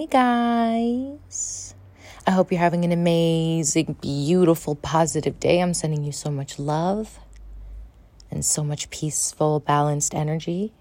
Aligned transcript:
Hey 0.00 0.06
guys. 0.06 1.74
I 2.26 2.30
hope 2.30 2.50
you're 2.50 2.58
having 2.58 2.86
an 2.86 2.90
amazing, 2.90 3.98
beautiful, 4.00 4.74
positive 4.74 5.38
day. 5.38 5.60
I'm 5.60 5.74
sending 5.74 6.04
you 6.04 6.10
so 6.10 6.30
much 6.30 6.58
love 6.58 7.18
and 8.30 8.42
so 8.42 8.64
much 8.64 8.88
peaceful, 8.88 9.60
balanced 9.60 10.14
energy. 10.14 10.72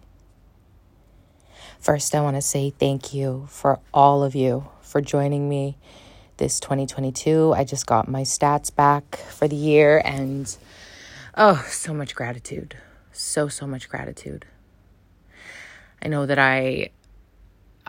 First, 1.81 2.15
I 2.15 2.21
want 2.21 2.37
to 2.37 2.41
say 2.41 2.69
thank 2.69 3.13
you 3.13 3.47
for 3.49 3.81
all 3.93 4.23
of 4.23 4.35
you 4.35 4.69
for 4.79 5.01
joining 5.01 5.49
me 5.49 5.77
this 6.37 6.61
2022. 6.61 7.53
I 7.53 7.65
just 7.65 7.85
got 7.85 8.07
my 8.07 8.21
stats 8.21 8.73
back 8.73 9.17
for 9.17 9.49
the 9.49 9.57
year 9.57 10.01
and 10.05 10.55
oh, 11.35 11.67
so 11.67 11.93
much 11.93 12.15
gratitude. 12.15 12.77
So, 13.11 13.49
so 13.49 13.67
much 13.67 13.89
gratitude. 13.89 14.45
I 16.01 16.07
know 16.07 16.25
that 16.25 16.39
I 16.39 16.91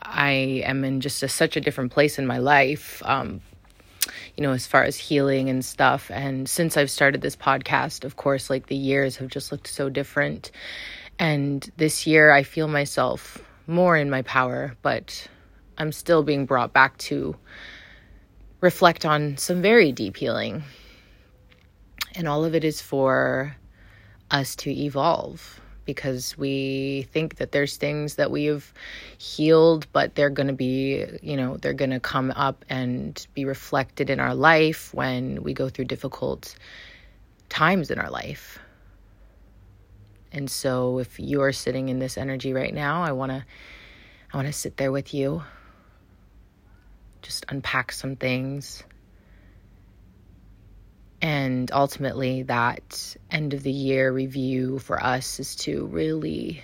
I 0.03 0.63
am 0.65 0.85
in 0.85 1.01
just 1.01 1.23
a, 1.23 1.29
such 1.29 1.57
a 1.57 1.61
different 1.61 1.93
place 1.93 2.19
in 2.19 2.27
my 2.27 2.39
life, 2.39 3.03
um, 3.05 3.41
you 4.37 4.43
know, 4.43 4.53
as 4.53 4.67
far 4.67 4.85
as 4.85 4.97
healing 4.97 5.49
and 5.49 5.65
stuff. 5.65 6.11
And 6.11 6.49
since 6.49 6.77
I've 6.77 6.91
started 6.91 7.21
this 7.21 7.37
podcast, 7.37 8.05
of 8.05 8.17
course, 8.17 8.51
like 8.51 8.67
the 8.67 8.77
years 8.77 9.17
have 9.17 9.29
just 9.29 9.53
looked 9.53 9.69
so 9.69 9.89
different. 9.89 10.51
And 11.19 11.71
this 11.77 12.07
year, 12.07 12.33
I 12.33 12.43
feel 12.43 12.69
myself 12.69 13.39
more 13.67 13.97
in 13.97 14.11
my 14.11 14.23
power, 14.23 14.77
but 14.83 15.29
I'm 15.79 15.93
still 15.93 16.23
being 16.23 16.47
brought 16.47 16.73
back 16.73 16.97
to 16.99 17.37
reflect 18.61 19.05
on 19.05 19.37
some 19.37 19.63
very 19.63 19.93
deep 19.93 20.17
healing. 20.17 20.63
And 22.15 22.27
all 22.27 22.45
of 22.45 22.55
it 22.55 22.65
is 22.65 22.81
for 22.81 23.57
us 24.31 24.57
to 24.57 24.71
evolve 24.71 25.60
because 25.85 26.37
we 26.37 27.07
think 27.13 27.37
that 27.37 27.53
there's 27.53 27.77
things 27.77 28.17
that 28.17 28.31
we 28.31 28.45
have 28.45 28.73
healed, 29.19 29.87
but 29.93 30.15
they're 30.15 30.31
going 30.31 30.47
to 30.47 30.53
be, 30.53 31.07
you 31.23 31.37
know, 31.37 31.57
they're 31.57 31.73
going 31.73 31.91
to 31.91 32.01
come 32.01 32.31
up 32.33 32.65
and 32.69 33.27
be 33.35 33.45
reflected 33.45 34.11
in 34.11 34.21
our 34.21 34.35
life 34.35 34.93
when 34.95 35.43
we 35.43 35.55
go 35.55 35.69
through 35.69 35.87
difficult 35.87 36.55
times 37.49 37.91
in 37.91 37.99
our 37.99 38.11
life. 38.11 38.59
And 40.33 40.51
so 40.51 40.99
if 40.99 41.19
you 41.19 41.43
are 41.43 41.53
sitting 41.53 41.89
in 41.89 41.99
this 41.99 42.17
energy 42.17 42.53
right 42.53 42.73
now, 42.73 43.03
I 43.03 43.13
want 43.13 43.33
to 43.33 43.45
I 44.33 44.37
want 44.37 44.47
to 44.47 44.53
sit 44.53 44.77
there 44.77 44.93
with 44.93 45.13
you. 45.13 45.43
Just 47.23 47.45
unpack 47.49 47.91
some 47.91 48.15
things 48.15 48.85
and 51.23 51.71
ultimately, 51.73 52.45
that 52.45 53.17
end 53.31 53.53
of 53.53 53.63
the 53.63 53.73
year 53.73 54.11
review 54.11 54.79
for 54.79 55.03
us 55.03 55.39
is 55.39 55.55
to 55.57 55.87
really 55.87 56.63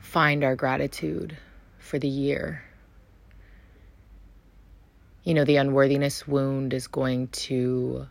find 0.00 0.42
our 0.42 0.56
gratitude 0.56 1.36
for 1.78 1.98
the 1.98 2.08
year. 2.08 2.62
You 5.22 5.34
know, 5.34 5.44
the 5.44 5.56
unworthiness 5.56 6.26
wound 6.26 6.74
is 6.74 6.86
going 6.88 7.28
to 7.28 8.06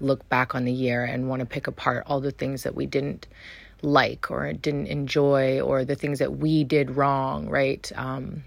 look 0.00 0.28
back 0.28 0.54
on 0.54 0.64
the 0.64 0.72
year 0.72 1.04
and 1.04 1.28
want 1.28 1.40
to 1.40 1.46
pick 1.46 1.66
apart 1.66 2.04
all 2.06 2.20
the 2.20 2.30
things 2.30 2.64
that 2.64 2.74
we 2.74 2.86
didn't 2.86 3.28
like 3.82 4.30
or 4.30 4.52
didn't 4.52 4.86
enjoy 4.86 5.60
or 5.60 5.84
the 5.84 5.94
things 5.94 6.18
that 6.18 6.36
we 6.36 6.64
did 6.64 6.92
wrong, 6.92 7.48
right? 7.48 7.90
Um, 7.94 8.44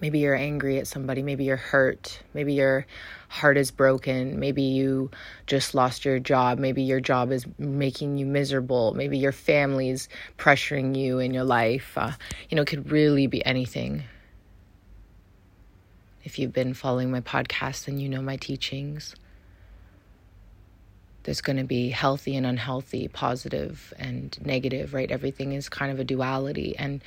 Maybe 0.00 0.18
you're 0.18 0.34
angry 0.34 0.78
at 0.78 0.86
somebody. 0.86 1.22
Maybe 1.22 1.44
you're 1.44 1.56
hurt. 1.56 2.20
Maybe 2.34 2.54
your 2.54 2.86
heart 3.28 3.56
is 3.56 3.70
broken. 3.70 4.38
Maybe 4.38 4.62
you 4.62 5.10
just 5.46 5.74
lost 5.74 6.04
your 6.04 6.18
job. 6.18 6.58
Maybe 6.58 6.82
your 6.82 7.00
job 7.00 7.32
is 7.32 7.46
making 7.58 8.18
you 8.18 8.26
miserable. 8.26 8.92
Maybe 8.94 9.18
your 9.18 9.32
family's 9.32 10.08
pressuring 10.38 10.96
you 10.96 11.18
in 11.18 11.32
your 11.32 11.44
life. 11.44 11.92
Uh, 11.96 12.12
you 12.48 12.56
know, 12.56 12.62
it 12.62 12.68
could 12.68 12.90
really 12.90 13.26
be 13.26 13.44
anything. 13.46 14.04
If 16.24 16.38
you've 16.38 16.52
been 16.52 16.74
following 16.74 17.10
my 17.10 17.20
podcast, 17.20 17.84
then 17.84 17.98
you 17.98 18.08
know 18.08 18.22
my 18.22 18.36
teachings. 18.36 19.14
There's 21.24 21.40
going 21.40 21.56
to 21.56 21.64
be 21.64 21.88
healthy 21.90 22.36
and 22.36 22.46
unhealthy, 22.46 23.08
positive 23.08 23.92
and 23.98 24.36
negative, 24.44 24.92
right? 24.92 25.10
Everything 25.10 25.52
is 25.52 25.68
kind 25.68 25.90
of 25.90 25.98
a 25.98 26.04
duality. 26.04 26.76
And 26.78 27.02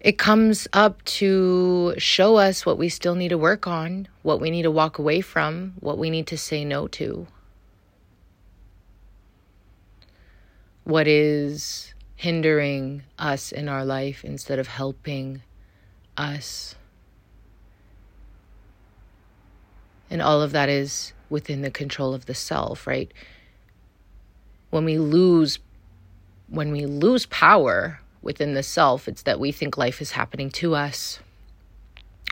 it 0.00 0.18
comes 0.18 0.68
up 0.72 1.04
to 1.04 1.94
show 1.98 2.36
us 2.36 2.64
what 2.64 2.78
we 2.78 2.88
still 2.88 3.14
need 3.14 3.30
to 3.30 3.38
work 3.38 3.66
on, 3.66 4.06
what 4.22 4.40
we 4.40 4.50
need 4.50 4.62
to 4.62 4.70
walk 4.70 4.98
away 4.98 5.20
from, 5.20 5.74
what 5.80 5.98
we 5.98 6.08
need 6.10 6.26
to 6.28 6.38
say 6.38 6.64
no 6.64 6.86
to. 6.88 7.26
What 10.84 11.08
is 11.08 11.94
hindering 12.18 13.02
us 13.18 13.52
in 13.52 13.68
our 13.68 13.84
life 13.84 14.24
instead 14.24 14.58
of 14.58 14.66
helping 14.66 15.40
us. 16.16 16.74
And 20.10 20.20
all 20.20 20.42
of 20.42 20.50
that 20.52 20.68
is 20.68 21.12
within 21.30 21.62
the 21.62 21.70
control 21.70 22.14
of 22.14 22.26
the 22.26 22.34
self, 22.34 22.86
right? 22.86 23.12
When 24.70 24.84
we 24.84 24.98
lose 24.98 25.58
when 26.48 26.72
we 26.72 26.86
lose 26.86 27.26
power, 27.26 28.00
within 28.28 28.52
the 28.52 28.62
self. 28.62 29.08
It's 29.08 29.22
that 29.22 29.40
we 29.40 29.52
think 29.52 29.78
life 29.78 30.02
is 30.02 30.10
happening 30.10 30.50
to 30.50 30.74
us. 30.74 31.18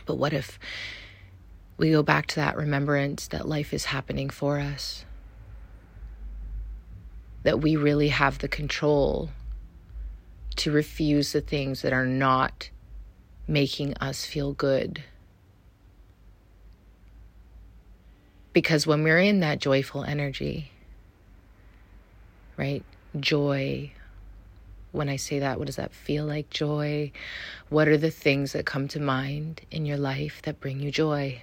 But 0.04 0.16
what 0.16 0.34
if 0.34 0.58
we 1.78 1.90
go 1.90 2.02
back 2.02 2.26
to 2.26 2.36
that 2.36 2.54
remembrance 2.54 3.28
that 3.28 3.48
life 3.48 3.72
is 3.72 3.86
happening 3.86 4.28
for 4.28 4.60
us? 4.60 5.06
That 7.44 7.62
we 7.62 7.76
really 7.76 8.08
have 8.08 8.40
the 8.40 8.46
control 8.46 9.30
to 10.56 10.70
refuse 10.70 11.32
the 11.32 11.40
things 11.40 11.80
that 11.80 11.94
are 11.94 12.04
not 12.04 12.68
making 13.48 13.94
us 13.94 14.26
feel 14.26 14.52
good. 14.52 15.02
Because 18.52 18.86
when 18.86 19.02
we're 19.02 19.18
in 19.18 19.40
that 19.40 19.60
joyful 19.60 20.04
energy, 20.04 20.70
right? 22.58 22.84
Joy, 23.18 23.92
when 24.96 25.08
I 25.08 25.16
say 25.16 25.38
that? 25.38 25.58
What 25.58 25.66
does 25.66 25.76
that 25.76 25.92
feel 25.92 26.24
like? 26.24 26.50
Joy. 26.50 27.12
What 27.68 27.88
are 27.88 27.98
the 27.98 28.10
things 28.10 28.52
that 28.52 28.66
come 28.66 28.88
to 28.88 29.00
mind 29.00 29.60
in 29.70 29.86
your 29.86 29.98
life 29.98 30.42
that 30.42 30.60
bring 30.60 30.80
you 30.80 30.90
joy? 30.90 31.42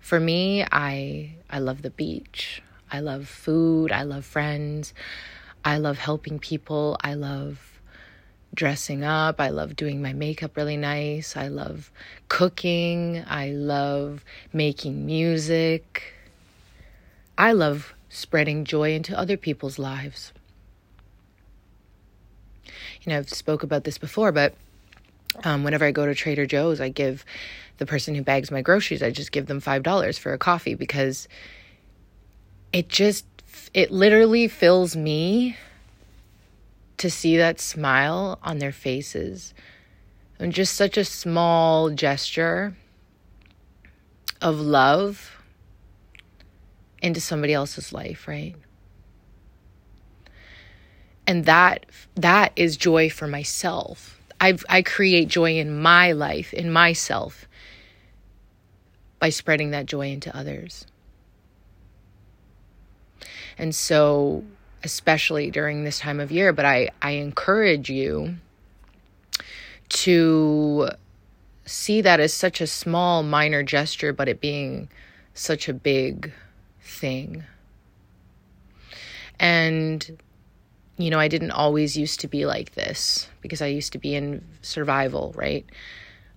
For 0.00 0.18
me, 0.18 0.64
I 0.70 1.36
I 1.48 1.60
love 1.60 1.82
the 1.82 1.90
beach. 1.90 2.62
I 2.90 3.00
love 3.00 3.28
food, 3.28 3.92
I 3.92 4.02
love 4.02 4.26
friends. 4.26 4.92
I 5.64 5.78
love 5.78 5.96
helping 5.98 6.38
people. 6.38 6.96
I 7.00 7.14
love 7.14 7.80
dressing 8.54 9.04
up. 9.04 9.40
I 9.40 9.48
love 9.48 9.76
doing 9.76 10.02
my 10.02 10.12
makeup 10.12 10.56
really 10.56 10.76
nice. 10.76 11.36
I 11.36 11.48
love 11.48 11.90
cooking. 12.28 13.24
I 13.26 13.50
love 13.50 14.24
making 14.52 15.06
music. 15.06 16.14
I 17.38 17.52
love 17.52 17.94
spreading 18.12 18.64
joy 18.64 18.92
into 18.92 19.18
other 19.18 19.38
people's 19.38 19.78
lives. 19.78 20.32
You 23.02 23.10
know, 23.10 23.16
I've 23.16 23.30
spoke 23.30 23.62
about 23.62 23.84
this 23.84 23.96
before, 23.96 24.32
but 24.32 24.54
um, 25.44 25.64
whenever 25.64 25.86
I 25.86 25.92
go 25.92 26.04
to 26.04 26.14
Trader 26.14 26.44
Joe's, 26.44 26.80
I 26.80 26.90
give 26.90 27.24
the 27.78 27.86
person 27.86 28.14
who 28.14 28.22
bags 28.22 28.50
my 28.50 28.60
groceries, 28.60 29.02
I 29.02 29.10
just 29.10 29.32
give 29.32 29.46
them 29.46 29.60
five 29.60 29.82
dollars 29.82 30.18
for 30.18 30.34
a 30.34 30.38
coffee 30.38 30.74
because 30.74 31.26
it 32.72 32.88
just 32.88 33.24
it 33.72 33.90
literally 33.90 34.46
fills 34.46 34.94
me 34.94 35.56
to 36.98 37.10
see 37.10 37.38
that 37.38 37.60
smile 37.60 38.38
on 38.42 38.58
their 38.58 38.72
faces 38.72 39.54
and 40.38 40.52
just 40.52 40.74
such 40.74 40.98
a 40.98 41.04
small 41.04 41.90
gesture 41.90 42.74
of 44.42 44.60
love 44.60 45.41
into 47.02 47.20
somebody 47.20 47.52
else's 47.52 47.92
life, 47.92 48.26
right? 48.26 48.54
And 51.26 51.44
that 51.44 51.84
that 52.14 52.52
is 52.56 52.76
joy 52.76 53.10
for 53.10 53.26
myself. 53.26 54.20
I 54.40 54.56
I 54.68 54.82
create 54.82 55.28
joy 55.28 55.58
in 55.58 55.80
my 55.80 56.12
life, 56.12 56.54
in 56.54 56.72
myself 56.72 57.46
by 59.18 59.28
spreading 59.28 59.72
that 59.72 59.86
joy 59.86 60.10
into 60.10 60.34
others. 60.36 60.86
And 63.58 63.74
so 63.74 64.44
especially 64.84 65.50
during 65.50 65.84
this 65.84 65.98
time 65.98 66.18
of 66.18 66.32
year, 66.32 66.52
but 66.52 66.64
I 66.64 66.90
I 67.00 67.12
encourage 67.12 67.90
you 67.90 68.36
to 69.90 70.88
see 71.64 72.00
that 72.00 72.18
as 72.18 72.32
such 72.32 72.60
a 72.60 72.66
small 72.66 73.22
minor 73.22 73.62
gesture 73.62 74.12
but 74.12 74.28
it 74.28 74.40
being 74.40 74.88
such 75.34 75.68
a 75.68 75.74
big 75.74 76.32
thing. 77.02 77.42
And, 79.40 80.18
you 80.96 81.10
know, 81.10 81.18
I 81.18 81.26
didn't 81.26 81.50
always 81.50 81.96
used 81.96 82.20
to 82.20 82.28
be 82.28 82.46
like 82.46 82.74
this 82.74 83.28
because 83.40 83.60
I 83.60 83.66
used 83.66 83.92
to 83.92 83.98
be 83.98 84.14
in 84.14 84.44
survival, 84.62 85.34
right? 85.36 85.66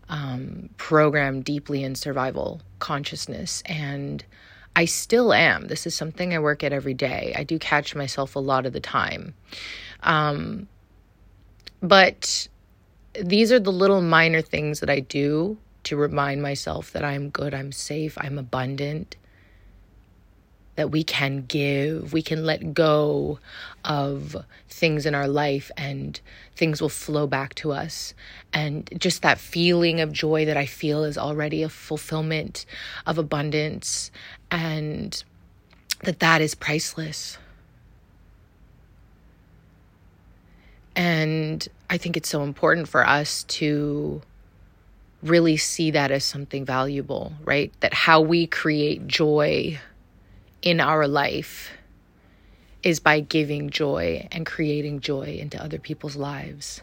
Um, 0.09 0.69
programmed 0.77 1.45
deeply 1.45 1.83
in 1.83 1.93
survival 1.93 2.61
consciousness. 2.79 3.61
And 3.67 4.25
I 4.75 4.85
still 4.85 5.33
am. 5.33 5.67
This 5.67 5.85
is 5.85 5.93
something 5.93 6.33
I 6.33 6.39
work 6.39 6.63
at 6.63 6.73
every 6.73 6.95
day. 6.95 7.35
I 7.37 7.43
do 7.43 7.59
catch 7.59 7.95
myself 7.95 8.35
a 8.35 8.39
lot 8.39 8.65
of 8.65 8.73
the 8.73 8.79
time. 8.79 9.35
Um, 10.01 10.67
but 11.81 12.47
these 13.13 13.51
are 13.51 13.59
the 13.59 13.71
little 13.71 14.01
minor 14.01 14.41
things 14.41 14.79
that 14.79 14.89
I 14.89 14.99
do 14.99 15.57
to 15.83 15.95
remind 15.95 16.41
myself 16.41 16.91
that 16.93 17.03
I'm 17.03 17.29
good, 17.29 17.53
I'm 17.53 17.71
safe, 17.71 18.17
I'm 18.17 18.39
abundant, 18.39 19.15
that 20.75 20.91
we 20.91 21.03
can 21.03 21.45
give, 21.45 22.13
we 22.13 22.21
can 22.21 22.45
let 22.45 22.73
go 22.73 23.39
of 23.83 24.35
things 24.69 25.05
in 25.05 25.15
our 25.15 25.27
life 25.27 25.71
and 25.77 26.19
things 26.55 26.81
will 26.81 26.89
flow 26.89 27.27
back 27.27 27.55
to 27.55 27.71
us. 27.71 28.13
And 28.53 28.89
just 28.97 29.21
that 29.21 29.39
feeling 29.39 30.01
of 30.01 30.11
joy 30.11 30.45
that 30.45 30.57
I 30.57 30.65
feel 30.65 31.03
is 31.03 31.17
already 31.17 31.63
a 31.63 31.69
fulfillment 31.69 32.65
of 33.05 33.17
abundance 33.17 34.11
and 34.51 35.23
that 36.03 36.19
that 36.19 36.41
is 36.41 36.55
priceless. 36.55 37.37
And 40.95 41.67
I 41.89 41.97
think 41.97 42.15
it's 42.17 42.29
so 42.29 42.43
important 42.43 42.87
for 42.87 43.07
us 43.07 43.43
to 43.43 44.21
really 45.23 45.57
see 45.57 45.91
that 45.91 46.11
as 46.11 46.23
something 46.23 46.65
valuable, 46.65 47.33
right? 47.43 47.73
That 47.79 47.93
how 47.93 48.21
we 48.21 48.47
create 48.47 49.07
joy 49.07 49.79
in 50.65 50.81
our 50.81 51.07
life 51.07 51.69
is 52.83 52.99
by 52.99 53.19
giving 53.19 53.69
joy 53.69 54.27
and 54.31 54.45
creating 54.45 54.99
joy 54.99 55.37
into 55.39 55.63
other 55.63 55.77
people's 55.79 56.15
lives. 56.15 56.81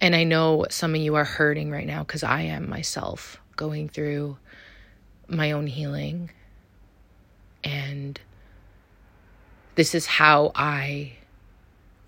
And 0.00 0.14
I 0.14 0.24
know 0.24 0.66
some 0.68 0.94
of 0.94 1.00
you 1.00 1.14
are 1.14 1.24
hurting 1.24 1.70
right 1.70 1.86
now 1.86 2.02
because 2.02 2.22
I 2.22 2.42
am 2.42 2.68
myself 2.68 3.40
going 3.56 3.88
through 3.88 4.36
my 5.28 5.52
own 5.52 5.66
healing. 5.66 6.30
And 7.64 8.20
this 9.76 9.94
is 9.94 10.06
how 10.06 10.52
I 10.54 11.12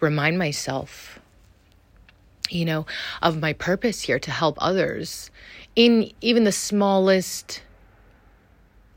remind 0.00 0.38
myself, 0.38 1.20
you 2.48 2.64
know, 2.64 2.86
of 3.22 3.40
my 3.40 3.52
purpose 3.52 4.02
here 4.02 4.18
to 4.20 4.30
help 4.30 4.56
others 4.60 5.30
in 5.76 6.12
even 6.20 6.44
the 6.44 6.52
smallest 6.52 7.62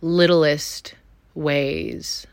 littlest 0.04 0.96
ways 1.34 2.28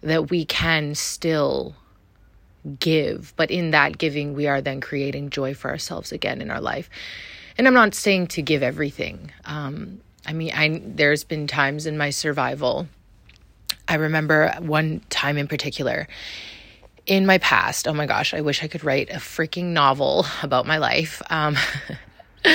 that 0.00 0.30
we 0.30 0.44
can 0.44 0.96
still 0.96 1.76
give, 2.80 3.32
but 3.36 3.50
in 3.50 3.70
that 3.70 3.98
giving, 3.98 4.34
we 4.34 4.48
are 4.48 4.60
then 4.60 4.80
creating 4.80 5.30
joy 5.30 5.54
for 5.54 5.70
ourselves 5.70 6.10
again 6.10 6.42
in 6.42 6.50
our 6.50 6.60
life. 6.60 6.90
And 7.56 7.68
I'm 7.68 7.74
not 7.74 7.94
saying 7.94 8.28
to 8.28 8.42
give 8.42 8.62
everything. 8.62 9.30
Um, 9.44 10.00
I 10.26 10.32
mean, 10.32 10.52
I 10.54 10.82
there's 10.84 11.22
been 11.22 11.46
times 11.46 11.86
in 11.86 11.96
my 11.96 12.10
survival. 12.10 12.88
I 13.86 13.94
remember 13.94 14.52
one 14.58 15.02
time 15.08 15.38
in 15.38 15.46
particular 15.46 16.08
in 17.06 17.26
my 17.26 17.38
past. 17.38 17.86
Oh 17.86 17.92
my 17.92 18.06
gosh, 18.06 18.34
I 18.34 18.40
wish 18.40 18.62
I 18.62 18.68
could 18.68 18.84
write 18.84 19.10
a 19.10 19.16
freaking 19.16 19.66
novel 19.66 20.26
about 20.42 20.66
my 20.66 20.78
life. 20.78 21.22
Um, 21.30 21.56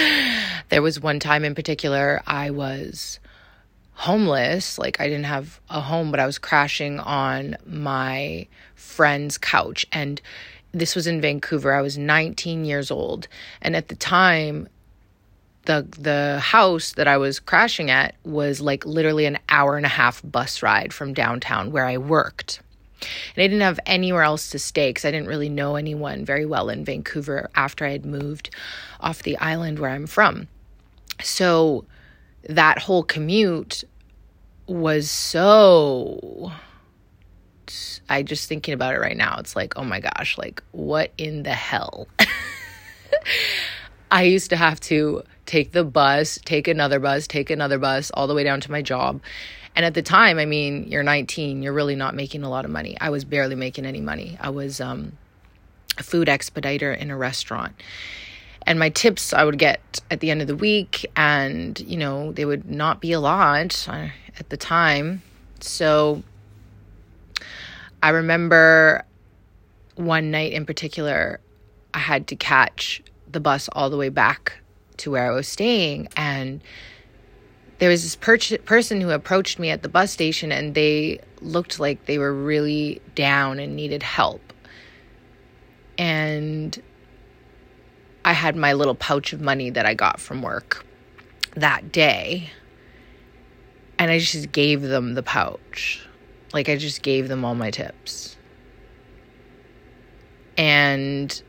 there 0.69 0.81
was 0.81 0.99
one 0.99 1.19
time 1.19 1.43
in 1.43 1.55
particular 1.55 2.21
I 2.27 2.49
was 2.49 3.19
homeless. 3.93 4.77
Like 4.77 5.01
I 5.01 5.07
didn't 5.07 5.25
have 5.25 5.59
a 5.69 5.81
home, 5.81 6.11
but 6.11 6.19
I 6.19 6.25
was 6.25 6.37
crashing 6.37 6.99
on 6.99 7.57
my 7.65 8.47
friend's 8.75 9.37
couch. 9.37 9.85
And 9.91 10.21
this 10.71 10.95
was 10.95 11.07
in 11.07 11.19
Vancouver. 11.19 11.73
I 11.73 11.81
was 11.81 11.97
19 11.97 12.63
years 12.63 12.91
old. 12.91 13.27
And 13.61 13.75
at 13.75 13.87
the 13.87 13.95
time, 13.95 14.67
the 15.65 15.85
the 15.99 16.39
house 16.39 16.93
that 16.93 17.07
I 17.07 17.17
was 17.17 17.39
crashing 17.39 17.89
at 17.89 18.15
was 18.23 18.61
like 18.61 18.85
literally 18.85 19.25
an 19.25 19.39
hour 19.49 19.75
and 19.75 19.85
a 19.85 19.89
half 19.89 20.21
bus 20.23 20.63
ride 20.63 20.93
from 20.93 21.13
downtown 21.13 21.71
where 21.71 21.85
I 21.85 21.97
worked. 21.97 22.61
And 23.01 23.43
I 23.43 23.47
didn't 23.47 23.61
have 23.61 23.79
anywhere 23.85 24.23
else 24.23 24.49
to 24.51 24.59
stay 24.59 24.89
because 24.89 25.05
I 25.05 25.11
didn't 25.11 25.27
really 25.27 25.49
know 25.49 25.75
anyone 25.75 26.23
very 26.23 26.45
well 26.45 26.69
in 26.69 26.85
Vancouver 26.85 27.49
after 27.53 27.85
I 27.85 27.91
had 27.91 28.05
moved 28.05 28.49
off 28.99 29.23
the 29.23 29.37
island 29.37 29.79
where 29.79 29.91
I'm 29.91 30.07
from. 30.07 30.47
So 31.21 31.85
that 32.49 32.79
whole 32.79 33.03
commute 33.03 33.83
was 34.67 35.09
so. 35.09 36.51
I 38.09 38.23
just 38.23 38.47
thinking 38.47 38.73
about 38.73 38.93
it 38.93 38.99
right 38.99 39.17
now. 39.17 39.37
It's 39.39 39.55
like, 39.55 39.77
oh 39.77 39.83
my 39.83 39.99
gosh, 39.99 40.37
like 40.37 40.63
what 40.71 41.11
in 41.17 41.43
the 41.43 41.53
hell? 41.53 42.07
I 44.11 44.23
used 44.23 44.51
to 44.51 44.55
have 44.55 44.79
to 44.81 45.23
take 45.45 45.73
the 45.73 45.83
bus, 45.83 46.39
take 46.45 46.67
another 46.67 46.99
bus, 46.99 47.27
take 47.27 47.49
another 47.49 47.77
bus 47.77 48.09
all 48.11 48.27
the 48.27 48.33
way 48.33 48.43
down 48.43 48.61
to 48.61 48.71
my 48.71 48.81
job. 48.81 49.21
And 49.75 49.85
at 49.85 49.93
the 49.93 50.01
time, 50.01 50.39
I 50.39 50.45
mean, 50.45 50.87
you're 50.87 51.03
19, 51.03 51.61
you're 51.61 51.73
really 51.73 51.95
not 51.95 52.15
making 52.15 52.43
a 52.43 52.49
lot 52.49 52.65
of 52.65 52.71
money. 52.71 52.97
I 52.99 53.09
was 53.09 53.25
barely 53.25 53.55
making 53.55 53.85
any 53.85 54.01
money. 54.01 54.37
I 54.39 54.49
was 54.49 54.81
um, 54.81 55.17
a 55.97 56.03
food 56.03 56.29
expediter 56.29 56.93
in 56.93 57.11
a 57.11 57.17
restaurant. 57.17 57.75
And 58.67 58.77
my 58.77 58.89
tips 58.89 59.31
I 59.31 59.45
would 59.45 59.57
get 59.57 60.01
at 60.11 60.19
the 60.19 60.29
end 60.29 60.41
of 60.41 60.47
the 60.47 60.55
week, 60.55 61.05
and, 61.15 61.79
you 61.79 61.95
know, 61.95 62.33
they 62.33 62.43
would 62.43 62.69
not 62.69 62.99
be 62.99 63.13
a 63.13 63.19
lot 63.19 63.87
uh, 63.87 64.09
at 64.37 64.49
the 64.49 64.57
time. 64.57 65.21
So 65.61 66.21
I 68.03 68.09
remember 68.09 69.05
one 69.95 70.31
night 70.31 70.51
in 70.51 70.65
particular, 70.65 71.39
I 71.93 71.99
had 71.99 72.27
to 72.27 72.35
catch 72.35 73.01
the 73.31 73.39
bus 73.39 73.69
all 73.71 73.89
the 73.89 73.95
way 73.95 74.09
back 74.09 74.59
to 74.97 75.11
where 75.11 75.31
I 75.31 75.33
was 75.33 75.47
staying. 75.47 76.09
And 76.17 76.61
there 77.79 77.89
was 77.89 78.03
this 78.03 78.17
per- 78.17 78.57
person 78.65 78.99
who 78.99 79.11
approached 79.11 79.59
me 79.59 79.69
at 79.69 79.81
the 79.81 79.89
bus 79.89 80.11
station 80.11 80.51
and 80.51 80.75
they 80.75 81.21
looked 81.39 81.79
like 81.79 82.05
they 82.05 82.17
were 82.17 82.33
really 82.33 83.01
down 83.15 83.59
and 83.59 83.77
needed 83.77 84.03
help. 84.03 84.41
And 85.97 86.79
I 88.27 88.33
had 88.33 88.57
my 88.57 88.73
little 88.73 88.93
pouch 88.93 89.31
of 89.31 89.39
money 89.39 89.69
that 89.69 89.85
I 89.85 89.93
got 89.93 90.19
from 90.19 90.41
work 90.41 90.85
that 91.55 91.93
day. 91.93 92.49
And 93.97 94.11
I 94.11 94.19
just 94.19 94.51
gave 94.51 94.81
them 94.81 95.13
the 95.13 95.23
pouch. 95.23 96.05
Like, 96.51 96.67
I 96.67 96.75
just 96.75 97.01
gave 97.01 97.29
them 97.29 97.45
all 97.45 97.55
my 97.55 97.71
tips. 97.71 98.35
And 100.57 101.41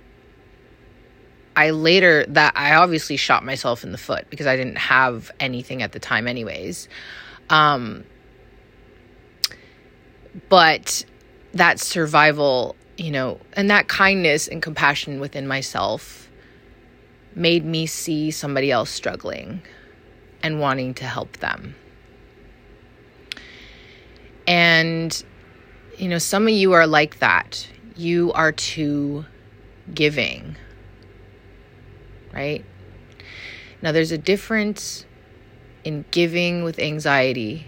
I 1.56 1.70
later 1.70 2.24
that 2.28 2.52
I 2.56 2.76
obviously 2.76 3.16
shot 3.16 3.44
myself 3.44 3.82
in 3.82 3.90
the 3.90 3.98
foot 3.98 4.30
because 4.30 4.46
I 4.46 4.54
didn't 4.54 4.78
have 4.78 5.32
anything 5.40 5.82
at 5.82 5.90
the 5.90 5.98
time 5.98 6.28
anyways. 6.28 6.88
Um 7.50 8.04
but 10.48 11.04
that 11.54 11.80
survival, 11.80 12.76
you 12.96 13.10
know, 13.10 13.40
and 13.54 13.68
that 13.70 13.88
kindness 13.88 14.46
and 14.46 14.62
compassion 14.62 15.18
within 15.18 15.48
myself 15.48 16.27
made 17.34 17.64
me 17.64 17.86
see 17.86 18.30
somebody 18.30 18.70
else 18.70 18.90
struggling 18.90 19.62
and 20.42 20.60
wanting 20.60 20.94
to 20.94 21.04
help 21.04 21.36
them. 21.38 21.74
And 24.46 25.24
you 25.96 26.08
know, 26.08 26.18
some 26.18 26.44
of 26.44 26.54
you 26.54 26.72
are 26.72 26.86
like 26.86 27.18
that. 27.18 27.68
You 27.96 28.32
are 28.32 28.52
too 28.52 29.24
giving 29.92 30.56
right? 32.32 32.64
Now, 33.82 33.92
there's 33.92 34.12
a 34.12 34.18
difference 34.18 35.04
in 35.84 36.04
giving 36.10 36.64
with 36.64 36.78
anxiety 36.78 37.66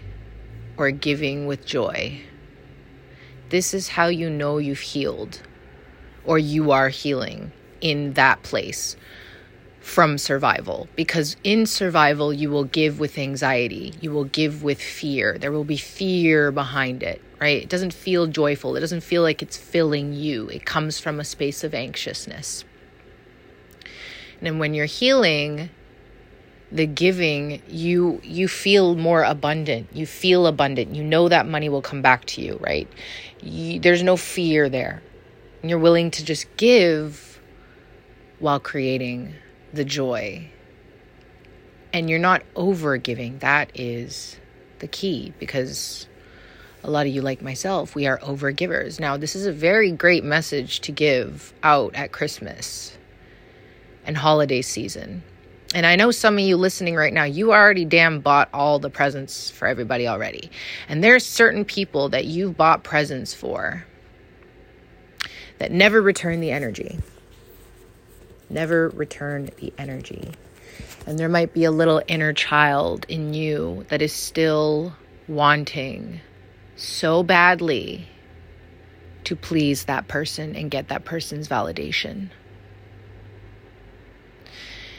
or 0.77 0.91
giving 0.91 1.45
with 1.45 1.65
joy. 1.65 2.21
This 3.49 3.73
is 3.73 3.89
how 3.89 4.07
you 4.07 4.29
know 4.29 4.57
you've 4.57 4.79
healed 4.79 5.41
or 6.23 6.37
you 6.39 6.71
are 6.71 6.89
healing 6.89 7.51
in 7.81 8.13
that 8.13 8.43
place 8.43 8.95
from 9.81 10.17
survival. 10.17 10.87
Because 10.95 11.35
in 11.43 11.65
survival, 11.65 12.31
you 12.31 12.49
will 12.49 12.63
give 12.63 12.99
with 12.99 13.17
anxiety, 13.17 13.93
you 13.99 14.11
will 14.11 14.25
give 14.25 14.63
with 14.63 14.81
fear. 14.81 15.37
There 15.37 15.51
will 15.51 15.63
be 15.63 15.77
fear 15.77 16.51
behind 16.51 17.03
it, 17.03 17.21
right? 17.39 17.63
It 17.63 17.69
doesn't 17.69 17.93
feel 17.93 18.27
joyful, 18.27 18.75
it 18.75 18.79
doesn't 18.79 19.01
feel 19.01 19.23
like 19.23 19.41
it's 19.41 19.57
filling 19.57 20.13
you, 20.13 20.47
it 20.49 20.65
comes 20.65 20.99
from 20.99 21.19
a 21.19 21.23
space 21.23 21.63
of 21.63 21.73
anxiousness. 21.73 22.63
And 24.39 24.47
then 24.47 24.59
when 24.59 24.73
you're 24.73 24.85
healing, 24.85 25.69
the 26.71 26.85
giving, 26.85 27.61
you 27.67 28.21
you 28.23 28.47
feel 28.47 28.95
more 28.95 29.23
abundant. 29.23 29.89
You 29.93 30.05
feel 30.05 30.47
abundant. 30.47 30.95
You 30.95 31.03
know 31.03 31.27
that 31.27 31.45
money 31.45 31.69
will 31.69 31.81
come 31.81 32.01
back 32.01 32.25
to 32.25 32.41
you, 32.41 32.57
right? 32.61 32.87
You, 33.41 33.79
there's 33.79 34.03
no 34.03 34.15
fear 34.15 34.69
there. 34.69 35.03
And 35.61 35.69
you're 35.69 35.79
willing 35.79 36.11
to 36.11 36.25
just 36.25 36.45
give 36.57 37.39
while 38.39 38.59
creating 38.59 39.35
the 39.73 39.85
joy. 39.85 40.49
And 41.93 42.09
you're 42.09 42.19
not 42.19 42.43
over 42.55 42.97
giving. 42.97 43.39
That 43.39 43.71
is 43.73 44.37
the 44.79 44.87
key 44.87 45.33
because 45.39 46.07
a 46.83 46.89
lot 46.89 47.05
of 47.05 47.13
you, 47.13 47.21
like 47.21 47.41
myself, 47.41 47.95
we 47.95 48.07
are 48.07 48.19
over 48.23 48.51
givers. 48.51 48.99
Now, 48.99 49.17
this 49.17 49.35
is 49.35 49.45
a 49.45 49.51
very 49.51 49.91
great 49.91 50.23
message 50.23 50.81
to 50.81 50.91
give 50.91 51.53
out 51.63 51.93
at 51.95 52.11
Christmas 52.11 52.97
and 54.05 54.17
holiday 54.17 54.61
season. 54.61 55.23
And 55.73 55.85
I 55.85 55.95
know 55.95 56.11
some 56.11 56.33
of 56.35 56.41
you 56.41 56.57
listening 56.57 56.95
right 56.95 57.13
now, 57.13 57.23
you 57.23 57.53
already 57.53 57.85
damn 57.85 58.19
bought 58.19 58.49
all 58.53 58.79
the 58.79 58.89
presents 58.89 59.49
for 59.49 59.67
everybody 59.67 60.07
already. 60.07 60.51
And 60.89 61.03
there's 61.03 61.25
certain 61.25 61.63
people 61.63 62.09
that 62.09 62.25
you've 62.25 62.57
bought 62.57 62.83
presents 62.83 63.33
for 63.33 63.85
that 65.59 65.71
never 65.71 66.01
return 66.01 66.41
the 66.41 66.51
energy. 66.51 66.99
Never 68.51 68.89
return 68.89 69.49
the 69.57 69.73
energy. 69.77 70.31
And 71.07 71.17
there 71.17 71.29
might 71.29 71.53
be 71.53 71.63
a 71.63 71.71
little 71.71 72.01
inner 72.07 72.33
child 72.33 73.05
in 73.07 73.33
you 73.33 73.85
that 73.89 74.01
is 74.01 74.13
still 74.13 74.93
wanting 75.27 76.19
so 76.75 77.23
badly 77.23 78.07
to 79.23 79.35
please 79.35 79.85
that 79.85 80.07
person 80.07 80.55
and 80.55 80.69
get 80.69 80.89
that 80.89 81.05
person's 81.05 81.47
validation. 81.47 82.29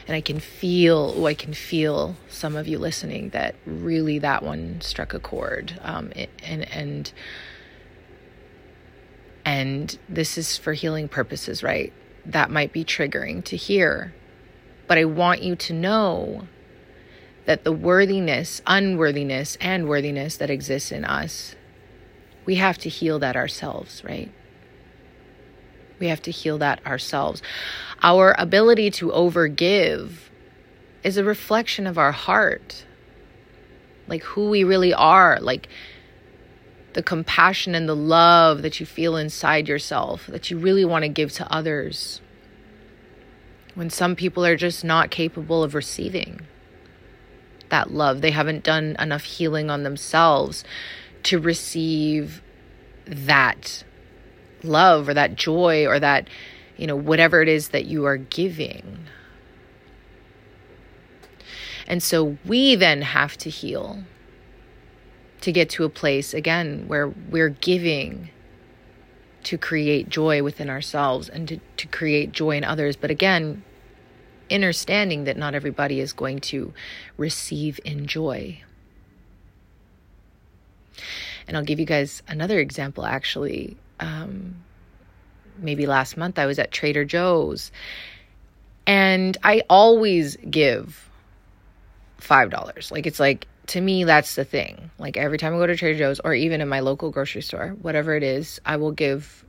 And 0.07 0.15
I 0.15 0.21
can 0.21 0.39
feel, 0.39 1.13
oh, 1.15 1.25
I 1.27 1.33
can 1.33 1.53
feel 1.53 2.15
some 2.27 2.55
of 2.55 2.67
you 2.67 2.79
listening 2.79 3.29
that 3.29 3.55
really 3.65 4.19
that 4.19 4.43
one 4.43 4.81
struck 4.81 5.13
a 5.13 5.19
chord. 5.19 5.79
Um, 5.81 6.11
and, 6.43 6.73
and, 6.73 7.13
and 9.45 9.99
this 10.09 10.37
is 10.37 10.57
for 10.57 10.73
healing 10.73 11.07
purposes, 11.07 11.63
right? 11.63 11.93
That 12.25 12.49
might 12.49 12.71
be 12.71 12.85
triggering 12.85 13.43
to 13.45 13.57
hear. 13.57 14.13
But 14.87 14.97
I 14.97 15.05
want 15.05 15.41
you 15.43 15.55
to 15.55 15.73
know 15.73 16.47
that 17.45 17.63
the 17.63 17.71
worthiness, 17.71 18.61
unworthiness, 18.65 19.57
and 19.59 19.87
worthiness 19.87 20.37
that 20.37 20.49
exists 20.49 20.91
in 20.91 21.03
us, 21.03 21.55
we 22.45 22.55
have 22.55 22.77
to 22.79 22.89
heal 22.89 23.19
that 23.19 23.35
ourselves, 23.35 24.03
right? 24.03 24.31
We 25.99 26.07
have 26.07 26.21
to 26.23 26.31
heal 26.31 26.57
that 26.57 26.85
ourselves. 26.85 27.41
Our 28.01 28.35
ability 28.37 28.91
to 28.91 29.09
overgive 29.11 30.11
is 31.03 31.17
a 31.17 31.23
reflection 31.23 31.87
of 31.87 31.97
our 31.97 32.11
heart, 32.11 32.85
like 34.07 34.23
who 34.23 34.49
we 34.49 34.63
really 34.63 34.93
are, 34.93 35.39
like 35.39 35.67
the 36.93 37.03
compassion 37.03 37.75
and 37.75 37.87
the 37.89 37.95
love 37.95 38.61
that 38.61 38.79
you 38.79 38.85
feel 38.85 39.15
inside 39.15 39.67
yourself 39.67 40.27
that 40.27 40.51
you 40.51 40.57
really 40.57 40.85
want 40.85 41.03
to 41.03 41.09
give 41.09 41.31
to 41.33 41.51
others. 41.51 42.21
When 43.75 43.89
some 43.89 44.15
people 44.15 44.45
are 44.45 44.55
just 44.55 44.83
not 44.83 45.09
capable 45.09 45.63
of 45.63 45.73
receiving 45.73 46.41
that 47.69 47.91
love, 47.91 48.21
they 48.21 48.31
haven't 48.31 48.63
done 48.63 48.95
enough 48.99 49.23
healing 49.23 49.71
on 49.71 49.83
themselves 49.83 50.63
to 51.23 51.39
receive 51.39 52.43
that 53.05 53.83
love 54.61 55.09
or 55.09 55.13
that 55.15 55.35
joy 55.35 55.87
or 55.87 55.99
that, 55.99 56.27
you 56.77 56.85
know, 56.85 56.95
whatever 56.95 57.41
it 57.41 57.47
is 57.47 57.69
that 57.69 57.85
you 57.85 58.05
are 58.05 58.17
giving. 58.17 59.07
And 61.87 62.01
so 62.03 62.37
we 62.45 62.75
then 62.75 63.01
have 63.01 63.35
to 63.37 63.49
heal 63.49 64.03
to 65.43 65.51
get 65.51 65.69
to 65.71 65.83
a 65.83 65.89
place, 65.89 66.33
again, 66.33 66.85
where 66.87 67.07
we're 67.07 67.49
giving 67.49 68.29
to 69.43 69.57
create 69.57 70.07
joy 70.07 70.41
within 70.41 70.69
ourselves 70.69 71.27
and 71.27 71.47
to, 71.49 71.59
to 71.77 71.87
create 71.87 72.31
joy 72.31 72.57
in 72.57 72.63
others. 72.63 72.95
But 72.95 73.11
again, 73.11 73.63
understanding 74.49 75.25
that 75.25 75.35
not 75.35 75.53
everybody 75.53 75.99
is 75.99 76.13
going 76.13 76.39
to 76.39 76.73
receive 77.17 77.79
in 77.83 78.07
joy. 78.07 78.61
And 81.45 81.57
I'll 81.57 81.63
give 81.63 81.79
you 81.79 81.85
guys 81.85 82.23
another 82.27 82.59
example 82.59 83.05
actually 83.05 83.75
um, 83.99 84.55
maybe 85.57 85.85
last 85.85 86.15
month 86.15 86.39
I 86.39 86.45
was 86.45 86.57
at 86.57 86.71
Trader 86.71 87.03
Joe's 87.03 87.71
and 88.87 89.37
I 89.43 89.63
always 89.69 90.37
give 90.49 91.09
$5. 92.21 92.91
Like 92.91 93.05
it's 93.05 93.19
like 93.19 93.47
to 93.67 93.81
me 93.81 94.03
that's 94.03 94.35
the 94.35 94.45
thing. 94.45 94.91
Like 94.97 95.17
every 95.17 95.37
time 95.37 95.53
I 95.53 95.57
go 95.57 95.67
to 95.67 95.75
Trader 95.75 95.97
Joe's 95.97 96.19
or 96.19 96.33
even 96.33 96.61
in 96.61 96.69
my 96.69 96.81
local 96.81 97.11
grocery 97.11 97.41
store, 97.41 97.69
whatever 97.81 98.15
it 98.15 98.23
is, 98.23 98.59
I 98.65 98.77
will 98.77 98.91
give 98.91 99.45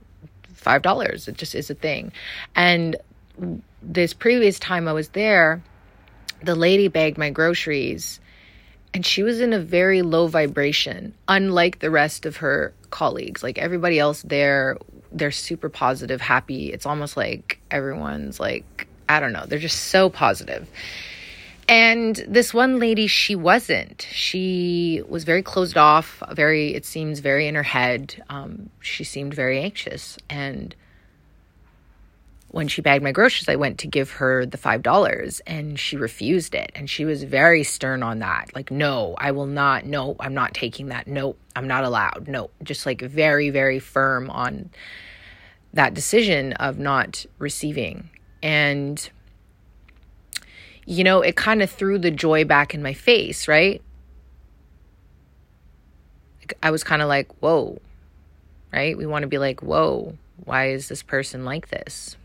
$5. 0.53 1.27
It 1.27 1.37
just 1.37 1.55
is 1.55 1.69
a 1.69 1.75
thing. 1.75 2.11
And 2.55 2.95
this 3.81 4.13
previous 4.13 4.59
time 4.59 4.87
I 4.87 4.93
was 4.93 5.09
there, 5.09 5.61
the 6.41 6.55
lady 6.55 6.87
bagged 6.87 7.17
my 7.17 7.29
groceries 7.29 8.19
and 8.93 9.05
she 9.05 9.23
was 9.23 9.41
in 9.41 9.51
a 9.51 9.59
very 9.59 10.01
low 10.03 10.27
vibration, 10.27 11.13
unlike 11.27 11.79
the 11.79 11.91
rest 11.91 12.25
of 12.25 12.37
her 12.37 12.73
colleagues. 12.91 13.43
Like 13.43 13.57
everybody 13.57 13.99
else 13.99 14.21
there, 14.21 14.77
they're 15.11 15.31
super 15.31 15.67
positive, 15.67 16.21
happy. 16.21 16.71
It's 16.71 16.85
almost 16.85 17.17
like 17.17 17.59
everyone's 17.69 18.39
like, 18.39 18.87
I 19.09 19.19
don't 19.19 19.33
know, 19.33 19.45
they're 19.45 19.59
just 19.59 19.87
so 19.87 20.09
positive. 20.09 20.69
And 21.67 22.15
this 22.27 22.53
one 22.53 22.77
lady, 22.77 23.07
she 23.07 23.35
wasn't. 23.35 24.07
She 24.11 25.01
was 25.07 25.23
very 25.23 25.41
closed 25.41 25.77
off, 25.77 26.21
very, 26.31 26.75
it 26.75 26.85
seems, 26.85 27.19
very 27.19 27.47
in 27.47 27.55
her 27.55 27.63
head. 27.63 28.21
Um, 28.29 28.69
she 28.81 29.03
seemed 29.03 29.33
very 29.33 29.59
anxious. 29.59 30.17
And 30.29 30.75
when 32.49 32.67
she 32.67 32.81
bagged 32.81 33.03
my 33.03 33.11
groceries, 33.11 33.49
I 33.49 33.55
went 33.55 33.79
to 33.79 33.87
give 33.87 34.11
her 34.11 34.45
the 34.45 34.59
$5 34.59 35.41
and 35.47 35.79
she 35.79 35.97
refused 35.97 36.53
it. 36.53 36.71
And 36.75 36.87
she 36.87 37.03
was 37.03 37.23
very 37.23 37.63
stern 37.63 38.03
on 38.03 38.19
that. 38.19 38.51
Like, 38.53 38.69
no, 38.69 39.15
I 39.17 39.31
will 39.31 39.47
not. 39.47 39.85
No, 39.85 40.15
I'm 40.19 40.35
not 40.35 40.53
taking 40.53 40.87
that. 40.87 41.07
No, 41.07 41.35
I'm 41.55 41.67
not 41.67 41.83
allowed. 41.83 42.27
No, 42.27 42.51
just 42.63 42.85
like 42.85 43.01
very, 43.01 43.49
very 43.49 43.79
firm 43.79 44.29
on 44.29 44.69
that 45.73 45.95
decision 45.95 46.53
of 46.53 46.77
not 46.77 47.25
receiving. 47.39 48.09
And, 48.43 49.09
you 50.85 51.03
know, 51.03 51.21
it 51.21 51.35
kind 51.35 51.61
of 51.61 51.69
threw 51.69 51.97
the 51.97 52.11
joy 52.11 52.45
back 52.45 52.73
in 52.73 52.83
my 52.83 52.93
face, 52.93 53.47
right? 53.47 53.81
I 56.61 56.71
was 56.71 56.83
kind 56.83 57.01
of 57.01 57.07
like, 57.07 57.31
whoa, 57.39 57.81
right? 58.71 58.97
We 58.97 59.05
want 59.05 59.23
to 59.23 59.27
be 59.27 59.39
like, 59.39 59.63
whoa, 59.63 60.15
why 60.43 60.69
is 60.69 60.87
this 60.87 61.01
person 61.01 61.43
like 61.43 61.69
this? 61.69 62.17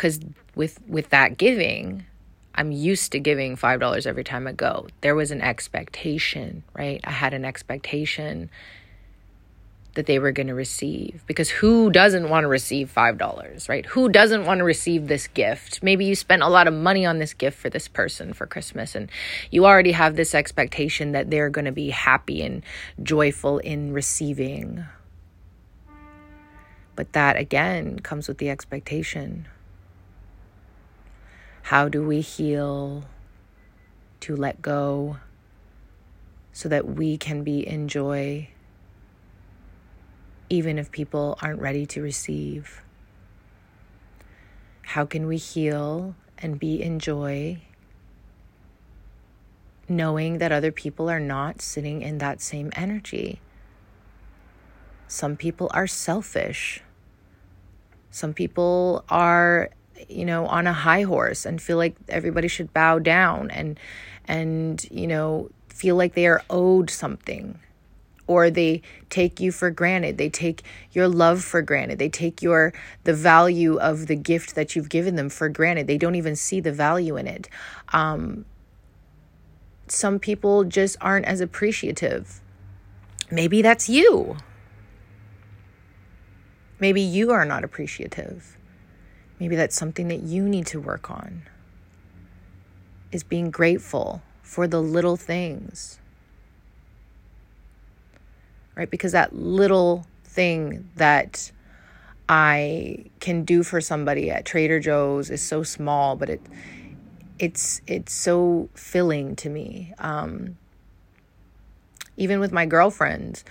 because 0.00 0.18
with 0.54 0.80
with 0.88 1.10
that 1.10 1.36
giving 1.36 2.06
i'm 2.54 2.72
used 2.72 3.12
to 3.12 3.20
giving 3.20 3.54
five 3.54 3.78
dollars 3.80 4.06
every 4.06 4.24
time 4.24 4.46
i 4.46 4.52
go 4.52 4.86
there 5.02 5.14
was 5.14 5.30
an 5.30 5.42
expectation 5.42 6.62
right 6.72 7.02
i 7.04 7.10
had 7.10 7.34
an 7.34 7.44
expectation 7.44 8.48
that 9.94 10.06
they 10.06 10.18
were 10.18 10.32
going 10.32 10.46
to 10.46 10.54
receive 10.54 11.24
because 11.26 11.50
who 11.50 11.90
doesn't 11.90 12.28
want 12.28 12.44
to 12.44 12.48
receive 12.48 12.90
five 12.90 13.18
dollars 13.18 13.68
right? 13.68 13.86
Who 13.86 14.08
doesn't 14.08 14.44
want 14.44 14.58
to 14.58 14.64
receive 14.64 15.08
this 15.08 15.26
gift? 15.26 15.82
Maybe 15.82 16.04
you 16.04 16.14
spent 16.14 16.42
a 16.42 16.48
lot 16.48 16.68
of 16.68 16.74
money 16.74 17.04
on 17.04 17.18
this 17.18 17.34
gift 17.34 17.58
for 17.58 17.70
this 17.70 17.88
person 17.88 18.32
for 18.32 18.46
christmas 18.46 18.94
and 18.94 19.10
you 19.50 19.66
already 19.66 19.92
have 19.92 20.16
this 20.16 20.34
expectation 20.34 21.12
that 21.12 21.30
they're 21.30 21.50
going 21.50 21.64
to 21.64 21.72
be 21.72 21.90
happy 21.90 22.42
and 22.42 22.62
joyful 23.02 23.58
in 23.58 23.92
receiving. 23.92 24.84
But 26.96 27.12
that 27.12 27.36
again 27.36 28.00
comes 28.00 28.28
with 28.28 28.38
the 28.38 28.50
expectation. 28.50 29.48
How 31.62 31.88
do 31.88 32.06
we 32.06 32.20
heal 32.20 33.04
to 34.20 34.36
let 34.36 34.60
go 34.60 35.16
so 36.52 36.68
that 36.68 36.86
we 36.86 37.16
can 37.16 37.42
be 37.42 37.66
in 37.66 37.88
joy 37.88 38.48
even 40.50 40.78
if 40.78 40.90
people 40.90 41.38
aren't 41.40 41.60
ready 41.60 41.86
to 41.86 42.02
receive? 42.02 42.82
How 44.82 45.06
can 45.06 45.26
we 45.28 45.36
heal 45.36 46.16
and 46.38 46.58
be 46.58 46.82
in 46.82 46.98
joy 46.98 47.62
knowing 49.88 50.38
that 50.38 50.52
other 50.52 50.72
people 50.72 51.08
are 51.08 51.20
not 51.20 51.62
sitting 51.62 52.02
in 52.02 52.18
that 52.18 52.40
same 52.40 52.70
energy? 52.74 53.40
Some 55.06 55.36
people 55.36 55.70
are 55.72 55.86
selfish. 55.86 56.82
Some 58.10 58.34
people 58.34 59.04
are 59.08 59.70
you 60.08 60.24
know 60.24 60.46
on 60.46 60.66
a 60.66 60.72
high 60.72 61.02
horse 61.02 61.44
and 61.44 61.60
feel 61.60 61.76
like 61.76 61.94
everybody 62.08 62.48
should 62.48 62.72
bow 62.72 62.98
down 62.98 63.50
and 63.50 63.78
and 64.26 64.86
you 64.90 65.06
know 65.06 65.50
feel 65.68 65.94
like 65.94 66.14
they 66.14 66.26
are 66.26 66.42
owed 66.48 66.88
something 66.90 67.58
or 68.30 68.48
they 68.48 68.80
take 69.08 69.40
you 69.40 69.50
for 69.50 69.70
granted. 69.70 70.16
They 70.16 70.28
take 70.28 70.62
your 70.92 71.08
love 71.08 71.42
for 71.42 71.62
granted. 71.62 71.98
They 71.98 72.08
take 72.08 72.40
your 72.42 72.72
the 73.02 73.12
value 73.12 73.76
of 73.78 74.06
the 74.06 74.14
gift 74.14 74.54
that 74.54 74.76
you've 74.76 74.88
given 74.88 75.16
them 75.16 75.28
for 75.28 75.48
granted. 75.48 75.88
They 75.88 75.98
don't 75.98 76.14
even 76.14 76.36
see 76.36 76.60
the 76.60 76.70
value 76.70 77.16
in 77.16 77.26
it. 77.26 77.48
Um, 77.92 78.44
some 79.88 80.20
people 80.20 80.62
just 80.62 80.96
aren't 81.00 81.26
as 81.26 81.40
appreciative. 81.40 82.40
Maybe 83.32 83.62
that's 83.62 83.88
you. 83.88 84.36
Maybe 86.78 87.00
you 87.00 87.32
are 87.32 87.44
not 87.44 87.64
appreciative. 87.64 88.56
Maybe 89.40 89.56
that's 89.56 89.74
something 89.74 90.06
that 90.06 90.22
you 90.22 90.48
need 90.48 90.66
to 90.66 90.80
work 90.80 91.10
on. 91.10 91.42
Is 93.10 93.24
being 93.24 93.50
grateful 93.50 94.22
for 94.40 94.68
the 94.68 94.80
little 94.80 95.16
things. 95.16 95.99
Right? 98.80 98.90
Because 98.90 99.12
that 99.12 99.36
little 99.36 100.06
thing 100.24 100.88
that 100.96 101.52
I 102.30 103.04
can 103.20 103.44
do 103.44 103.62
for 103.62 103.78
somebody 103.82 104.30
at 104.30 104.46
Trader 104.46 104.80
Joe's 104.80 105.28
is 105.28 105.42
so 105.42 105.62
small, 105.62 106.16
but 106.16 106.30
it 106.30 106.40
it's 107.38 107.82
it's 107.86 108.14
so 108.14 108.70
filling 108.72 109.36
to 109.36 109.50
me. 109.50 109.92
Um, 109.98 110.56
even 112.16 112.40
with 112.40 112.52
my 112.52 112.64
girlfriends, 112.64 113.44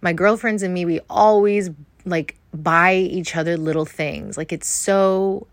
my 0.00 0.12
girlfriends 0.12 0.62
and 0.62 0.72
me, 0.72 0.84
we 0.84 1.00
always 1.10 1.70
like 2.04 2.36
buy 2.52 2.94
each 2.94 3.34
other 3.34 3.56
little 3.56 3.86
things. 3.86 4.36
Like 4.36 4.52
it's 4.52 4.68
so, 4.68 5.48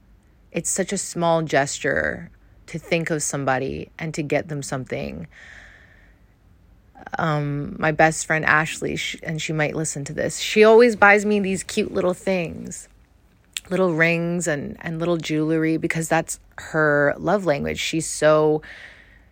it's 0.51 0.69
such 0.69 0.93
a 0.93 0.97
small 0.99 1.41
gesture 1.41 2.29
to 2.67 2.77
think 2.77 3.09
of 3.09 3.23
somebody 3.23 3.89
and 3.97 4.13
to 4.13 4.21
get 4.21 4.47
them 4.47 4.61
something. 4.61 5.25
Um, 7.17 7.75
my 7.79 7.91
best 7.91 8.25
friend 8.25 8.45
Ashley, 8.45 8.97
and 9.23 9.41
she 9.41 9.53
might 9.53 9.75
listen 9.75 10.05
to 10.05 10.13
this, 10.13 10.39
she 10.39 10.63
always 10.63 10.95
buys 10.95 11.25
me 11.25 11.39
these 11.39 11.63
cute 11.63 11.93
little 11.93 12.13
things 12.13 12.87
little 13.69 13.93
rings 13.93 14.47
and 14.47 14.75
and 14.81 14.99
little 14.99 15.17
jewelry 15.17 15.77
because 15.77 16.07
that's 16.07 16.39
her 16.57 17.15
love 17.17 17.45
language. 17.45 17.79
She's 17.79 18.07
so 18.07 18.61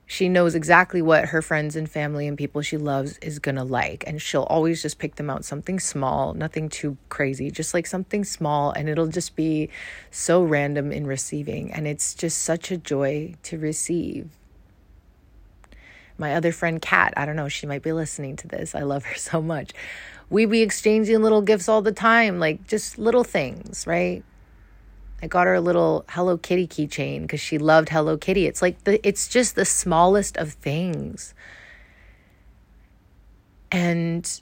she 0.05 0.27
knows 0.27 0.55
exactly 0.55 1.03
what 1.03 1.25
her 1.25 1.41
friends 1.41 1.75
and 1.75 1.87
family 1.87 2.27
and 2.27 2.35
people 2.35 2.63
she 2.63 2.77
loves 2.77 3.19
is 3.19 3.37
to 3.57 3.63
like 3.63 4.03
and 4.07 4.19
she'll 4.19 4.43
always 4.43 4.81
just 4.81 4.97
pick 4.97 5.15
them 5.15 5.29
out 5.29 5.45
something 5.45 5.79
small, 5.79 6.33
nothing 6.33 6.67
too 6.67 6.97
crazy, 7.09 7.51
just 7.51 7.75
like 7.75 7.85
something 7.85 8.23
small 8.23 8.71
and 8.71 8.89
it'll 8.89 9.07
just 9.07 9.35
be 9.35 9.69
so 10.09 10.41
random 10.41 10.91
in 10.91 11.05
receiving 11.05 11.71
and 11.71 11.87
it's 11.87 12.15
just 12.15 12.39
such 12.39 12.71
a 12.71 12.77
joy 12.77 13.35
to 13.43 13.59
receive. 13.59 14.29
My 16.19 16.35
other 16.35 16.51
friend 16.51 16.81
Kat, 16.81 17.13
I 17.17 17.25
don't 17.25 17.35
know, 17.35 17.47
she 17.47 17.65
might 17.65 17.81
be 17.81 17.93
listening 17.93 18.35
to 18.37 18.47
this. 18.47 18.75
I 18.75 18.83
love 18.83 19.05
her 19.05 19.15
so 19.17 19.41
much. 19.41 19.71
We 20.29 20.45
be 20.45 20.61
exchanging 20.61 21.23
little 21.23 21.41
gifts 21.41 21.67
all 21.67 21.81
the 21.81 21.91
time, 21.91 22.39
like 22.39 22.67
just 22.67 22.99
little 22.99 23.23
things, 23.23 23.87
right? 23.87 24.23
I 25.21 25.27
got 25.27 25.47
her 25.47 25.55
a 25.55 25.61
little 25.61 26.05
Hello 26.09 26.37
Kitty 26.37 26.67
keychain 26.67 27.23
because 27.23 27.41
she 27.41 27.57
loved 27.57 27.89
Hello 27.89 28.17
Kitty. 28.17 28.45
It's 28.45 28.61
like 28.61 28.83
the 28.83 29.05
it's 29.05 29.27
just 29.27 29.55
the 29.55 29.65
smallest 29.65 30.37
of 30.37 30.53
things. 30.53 31.33
And 33.71 34.41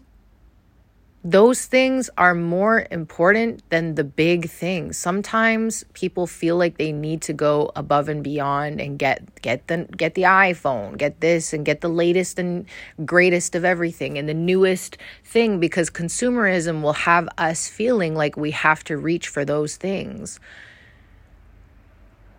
those 1.29 1.65
things 1.65 2.09
are 2.17 2.33
more 2.33 2.87
important 2.89 3.61
than 3.69 3.95
the 3.95 4.05
big 4.05 4.49
things. 4.49 4.97
Sometimes 4.97 5.83
people 5.91 6.25
feel 6.25 6.55
like 6.55 6.77
they 6.77 6.93
need 6.93 7.21
to 7.23 7.33
go 7.33 7.69
above 7.75 8.07
and 8.07 8.23
beyond 8.23 8.79
and 8.79 8.97
get 8.97 9.41
get 9.41 9.67
the 9.67 9.85
get 9.97 10.15
the 10.15 10.21
iPhone, 10.21 10.97
get 10.97 11.19
this 11.19 11.51
and 11.51 11.65
get 11.65 11.81
the 11.81 11.89
latest 11.89 12.39
and 12.39 12.65
greatest 13.03 13.55
of 13.55 13.65
everything 13.65 14.17
and 14.17 14.29
the 14.29 14.33
newest 14.33 14.97
thing 15.25 15.59
because 15.59 15.89
consumerism 15.89 16.81
will 16.81 16.93
have 16.93 17.27
us 17.37 17.67
feeling 17.67 18.15
like 18.15 18.37
we 18.37 18.51
have 18.51 18.81
to 18.85 18.95
reach 18.95 19.27
for 19.27 19.43
those 19.43 19.75
things. 19.75 20.39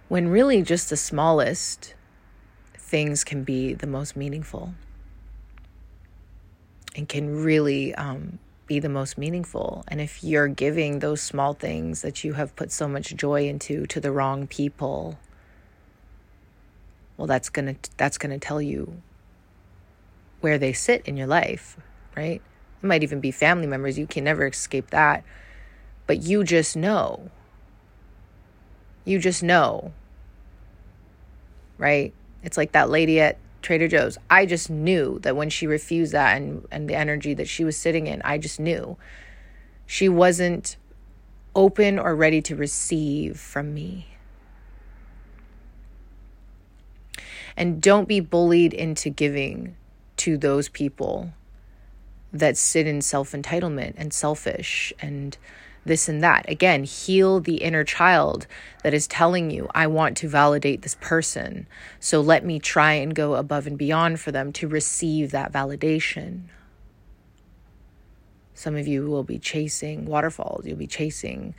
When 0.09 0.28
really 0.28 0.62
just 0.62 0.88
the 0.88 0.97
smallest 0.97 1.92
things 2.75 3.23
can 3.23 3.45
be 3.45 3.75
the 3.75 3.87
most 3.87 4.16
meaningful 4.16 4.73
and 6.97 7.07
can 7.07 7.45
really 7.45 7.95
um, 7.95 8.38
be 8.68 8.78
the 8.78 8.88
most 8.88 9.18
meaningful. 9.18 9.82
And 9.88 10.00
if 10.00 10.22
you're 10.22 10.46
giving 10.46 11.00
those 11.00 11.20
small 11.20 11.54
things 11.54 12.02
that 12.02 12.22
you 12.22 12.34
have 12.34 12.54
put 12.54 12.70
so 12.70 12.87
much 12.87 13.16
joy 13.16 13.48
into 13.48 13.87
to 13.87 14.00
the 14.00 14.12
wrong 14.12 14.46
people, 14.46 15.18
well 17.16 17.26
that's 17.26 17.48
going 17.48 17.75
to 17.75 17.90
that's 17.96 18.18
going 18.18 18.38
to 18.38 18.46
tell 18.46 18.62
you 18.62 19.02
where 20.40 20.58
they 20.58 20.72
sit 20.72 21.04
in 21.06 21.16
your 21.16 21.26
life, 21.26 21.76
right? 22.16 22.40
It 22.82 22.87
might 22.87 23.02
even 23.02 23.20
be 23.20 23.32
family 23.32 23.66
members, 23.66 23.98
you 23.98 24.06
can 24.06 24.22
never 24.22 24.46
escape 24.46 24.90
that. 24.90 25.25
But 26.06 26.22
you 26.22 26.44
just 26.44 26.76
know. 26.76 27.30
You 29.04 29.18
just 29.18 29.42
know. 29.42 29.92
Right? 31.76 32.12
It's 32.42 32.56
like 32.56 32.72
that 32.72 32.88
lady 32.88 33.20
at 33.20 33.38
Trader 33.62 33.88
Joe's. 33.88 34.18
I 34.30 34.46
just 34.46 34.70
knew 34.70 35.18
that 35.20 35.36
when 35.36 35.50
she 35.50 35.66
refused 35.66 36.12
that 36.12 36.36
and, 36.36 36.66
and 36.70 36.88
the 36.88 36.94
energy 36.94 37.34
that 37.34 37.48
she 37.48 37.64
was 37.64 37.76
sitting 37.76 38.06
in, 38.06 38.22
I 38.24 38.38
just 38.38 38.60
knew 38.60 38.96
she 39.86 40.08
wasn't 40.08 40.76
open 41.54 41.98
or 41.98 42.14
ready 42.14 42.40
to 42.42 42.54
receive 42.54 43.38
from 43.38 43.74
me. 43.74 44.06
And 47.56 47.83
don't 47.83 48.06
be 48.06 48.20
bullied 48.20 48.72
into 48.72 49.11
giving 49.11 49.76
to 50.18 50.37
those 50.38 50.68
people 50.68 51.33
that 52.33 52.56
sit 52.56 52.87
in 52.87 53.02
self 53.02 53.33
entitlement 53.33 53.94
and 53.96 54.12
selfish 54.12 54.92
and 55.00 55.37
this 55.88 56.09
and 56.09 56.22
that. 56.22 56.48
Again, 56.48 56.85
heal 56.85 57.40
the 57.40 57.57
inner 57.57 57.83
child 57.83 58.46
that 58.85 58.94
is 58.94 59.09
telling 59.09 59.51
you, 59.51 59.68
I 59.74 59.88
want 59.88 60.16
to 60.18 60.29
validate 60.29 60.83
this 60.83 60.96
person. 61.01 61.66
So 61.98 62.20
let 62.20 62.44
me 62.44 62.61
try 62.61 62.92
and 62.92 63.14
go 63.14 63.35
above 63.35 63.66
and 63.66 63.77
beyond 63.77 64.20
for 64.20 64.31
them 64.31 64.53
to 64.55 64.68
receive 64.68 65.33
that 65.33 65.53
validation. 65.53 66.42
Some 68.55 68.77
of 68.77 68.87
you 68.87 69.07
will 69.07 69.24
be 69.24 69.38
chasing 69.38 70.07
waterfalls, 70.07 70.66
you'll 70.66 70.79
be 70.79 70.87
chasing 70.87 71.55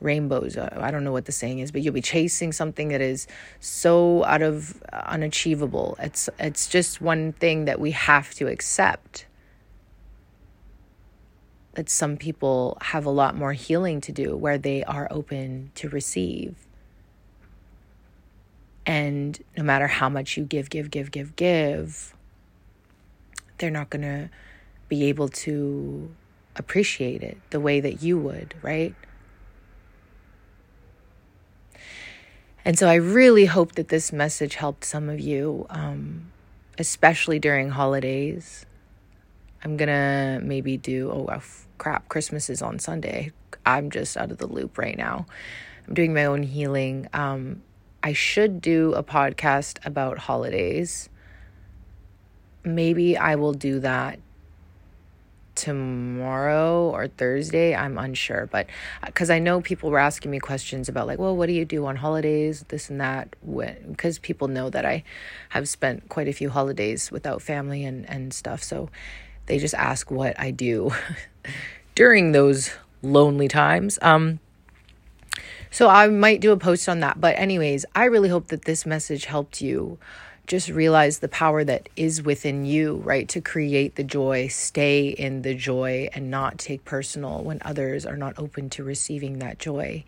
rainbows. 0.00 0.56
Uh, 0.56 0.68
I 0.80 0.90
don't 0.90 1.04
know 1.04 1.12
what 1.12 1.24
the 1.24 1.32
saying 1.32 1.60
is, 1.60 1.72
but 1.72 1.82
you'll 1.82 1.94
be 1.94 2.02
chasing 2.02 2.52
something 2.52 2.88
that 2.88 3.00
is 3.00 3.26
so 3.60 4.24
out 4.24 4.42
of 4.42 4.82
unachievable. 4.92 5.96
It's 6.00 6.28
it's 6.38 6.68
just 6.68 7.00
one 7.00 7.32
thing 7.32 7.64
that 7.64 7.80
we 7.80 7.92
have 7.92 8.34
to 8.34 8.46
accept 8.46 9.25
that 11.76 11.90
some 11.90 12.16
people 12.16 12.78
have 12.80 13.04
a 13.04 13.10
lot 13.10 13.36
more 13.36 13.52
healing 13.52 14.00
to 14.00 14.10
do 14.10 14.34
where 14.34 14.56
they 14.56 14.82
are 14.84 15.06
open 15.10 15.70
to 15.74 15.90
receive. 15.90 16.56
And 18.86 19.38
no 19.58 19.62
matter 19.62 19.86
how 19.86 20.08
much 20.08 20.38
you 20.38 20.44
give, 20.44 20.70
give, 20.70 20.90
give, 20.90 21.10
give, 21.10 21.36
give, 21.36 22.14
they're 23.58 23.70
not 23.70 23.90
going 23.90 24.02
to 24.02 24.30
be 24.88 25.04
able 25.04 25.28
to 25.28 26.14
appreciate 26.56 27.22
it 27.22 27.36
the 27.50 27.60
way 27.60 27.80
that 27.80 28.02
you 28.02 28.18
would, 28.18 28.54
right? 28.62 28.94
And 32.64 32.78
so 32.78 32.88
I 32.88 32.94
really 32.94 33.44
hope 33.44 33.72
that 33.72 33.88
this 33.88 34.14
message 34.14 34.54
helped 34.54 34.84
some 34.86 35.10
of 35.10 35.20
you, 35.20 35.66
um, 35.68 36.32
especially 36.78 37.38
during 37.38 37.68
holidays. 37.68 38.64
I'm 39.62 39.76
gonna 39.76 40.40
maybe 40.42 40.76
do, 40.76 41.10
oh, 41.10 41.26
crap, 41.78 42.08
Christmas 42.08 42.50
is 42.50 42.62
on 42.62 42.78
Sunday. 42.78 43.32
I'm 43.64 43.90
just 43.90 44.16
out 44.16 44.30
of 44.30 44.38
the 44.38 44.46
loop 44.46 44.78
right 44.78 44.96
now. 44.96 45.26
I'm 45.86 45.94
doing 45.94 46.14
my 46.14 46.24
own 46.24 46.42
healing. 46.42 47.08
Um, 47.12 47.62
I 48.02 48.12
should 48.12 48.60
do 48.60 48.92
a 48.94 49.02
podcast 49.02 49.84
about 49.84 50.18
holidays. 50.18 51.08
Maybe 52.64 53.16
I 53.16 53.34
will 53.36 53.52
do 53.52 53.80
that 53.80 54.18
tomorrow 55.56 56.90
or 56.90 57.08
Thursday. 57.08 57.74
I'm 57.74 57.98
unsure, 57.98 58.46
but 58.46 58.66
because 59.04 59.30
uh, 59.30 59.34
I 59.34 59.38
know 59.38 59.60
people 59.60 59.90
were 59.90 59.98
asking 59.98 60.30
me 60.30 60.38
questions 60.38 60.88
about, 60.88 61.06
like, 61.06 61.18
well, 61.18 61.36
what 61.36 61.46
do 61.46 61.52
you 61.52 61.64
do 61.64 61.86
on 61.86 61.96
holidays, 61.96 62.64
this 62.68 62.90
and 62.90 63.00
that, 63.00 63.34
because 63.88 64.18
people 64.18 64.48
know 64.48 64.70
that 64.70 64.84
I 64.84 65.02
have 65.48 65.68
spent 65.68 66.08
quite 66.08 66.28
a 66.28 66.32
few 66.32 66.50
holidays 66.50 67.10
without 67.10 67.42
family 67.42 67.84
and, 67.84 68.08
and 68.08 68.32
stuff. 68.34 68.62
So 68.62 68.90
they 69.46 69.58
just 69.58 69.74
ask 69.74 70.10
what 70.10 70.38
I 70.38 70.50
do 70.50 70.92
during 71.94 72.32
those 72.32 72.70
lonely 73.02 73.48
times. 73.48 73.98
Um, 74.02 74.40
so 75.70 75.88
I 75.88 76.08
might 76.08 76.40
do 76.40 76.52
a 76.52 76.56
post 76.56 76.88
on 76.88 77.00
that. 77.00 77.20
But, 77.20 77.38
anyways, 77.38 77.84
I 77.94 78.04
really 78.04 78.28
hope 78.28 78.48
that 78.48 78.64
this 78.64 78.86
message 78.86 79.26
helped 79.26 79.60
you 79.60 79.98
just 80.46 80.68
realize 80.68 81.18
the 81.18 81.28
power 81.28 81.64
that 81.64 81.88
is 81.96 82.22
within 82.22 82.64
you, 82.64 82.96
right? 82.96 83.28
To 83.30 83.40
create 83.40 83.96
the 83.96 84.04
joy, 84.04 84.46
stay 84.48 85.08
in 85.08 85.42
the 85.42 85.54
joy, 85.54 86.08
and 86.14 86.30
not 86.30 86.58
take 86.58 86.84
personal 86.84 87.42
when 87.42 87.58
others 87.64 88.06
are 88.06 88.16
not 88.16 88.38
open 88.38 88.70
to 88.70 88.84
receiving 88.84 89.40
that 89.40 89.58
joy 89.58 90.04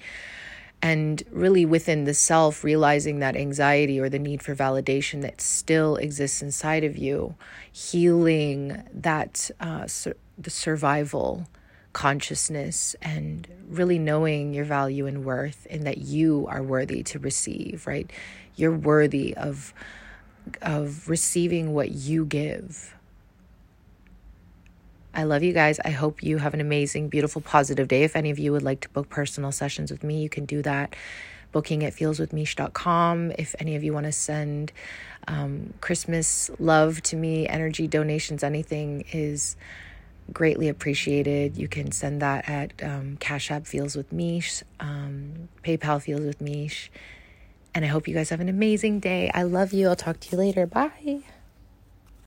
and 0.80 1.22
really 1.30 1.64
within 1.64 2.04
the 2.04 2.14
self 2.14 2.62
realizing 2.62 3.18
that 3.18 3.36
anxiety 3.36 3.98
or 3.98 4.08
the 4.08 4.18
need 4.18 4.42
for 4.42 4.54
validation 4.54 5.22
that 5.22 5.40
still 5.40 5.96
exists 5.96 6.42
inside 6.42 6.84
of 6.84 6.96
you 6.96 7.34
healing 7.72 8.82
that 8.92 9.50
uh, 9.60 9.86
sur- 9.86 10.16
the 10.36 10.50
survival 10.50 11.48
consciousness 11.92 12.94
and 13.02 13.48
really 13.68 13.98
knowing 13.98 14.54
your 14.54 14.64
value 14.64 15.06
and 15.06 15.24
worth 15.24 15.66
and 15.70 15.84
that 15.84 15.98
you 15.98 16.46
are 16.48 16.62
worthy 16.62 17.02
to 17.02 17.18
receive 17.18 17.86
right? 17.86 18.10
You're 18.54 18.76
worthy 18.76 19.36
of 19.36 19.72
of 20.62 21.08
receiving 21.08 21.74
what 21.74 21.90
you 21.90 22.24
give 22.24 22.94
I 25.14 25.24
love 25.24 25.42
you 25.42 25.52
guys. 25.52 25.80
I 25.84 25.90
hope 25.90 26.22
you 26.22 26.38
have 26.38 26.54
an 26.54 26.60
amazing, 26.60 27.08
beautiful, 27.08 27.40
positive 27.40 27.88
day. 27.88 28.04
If 28.04 28.14
any 28.14 28.30
of 28.30 28.38
you 28.38 28.52
would 28.52 28.62
like 28.62 28.80
to 28.82 28.88
book 28.90 29.08
personal 29.08 29.52
sessions 29.52 29.90
with 29.90 30.04
me, 30.04 30.22
you 30.22 30.28
can 30.28 30.44
do 30.44 30.62
that. 30.62 30.94
Booking 31.50 31.84
at 31.84 31.94
feelswithmish.com. 31.94 33.32
If 33.38 33.54
any 33.58 33.74
of 33.74 33.82
you 33.82 33.92
want 33.92 34.06
to 34.06 34.12
send 34.12 34.70
um, 35.26 35.72
Christmas 35.80 36.50
love 36.58 37.02
to 37.04 37.16
me, 37.16 37.48
energy 37.48 37.86
donations, 37.86 38.44
anything 38.44 39.04
is 39.12 39.56
greatly 40.32 40.68
appreciated. 40.68 41.56
You 41.56 41.68
can 41.68 41.90
send 41.90 42.20
that 42.22 42.48
at 42.48 42.72
um, 42.82 43.16
Cash 43.18 43.50
App 43.50 43.66
Feels 43.66 43.96
with 43.96 44.12
Mish, 44.12 44.62
um, 44.78 45.48
PayPal 45.64 46.02
Feels 46.02 46.20
with 46.20 46.40
Mish. 46.40 46.90
And 47.74 47.84
I 47.84 47.88
hope 47.88 48.08
you 48.08 48.14
guys 48.14 48.30
have 48.30 48.40
an 48.40 48.48
amazing 48.48 49.00
day. 49.00 49.30
I 49.32 49.42
love 49.42 49.72
you. 49.72 49.88
I'll 49.88 49.96
talk 49.96 50.20
to 50.20 50.32
you 50.32 50.38
later. 50.38 50.66
Bye. 50.66 51.22